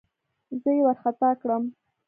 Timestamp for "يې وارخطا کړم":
0.75-1.63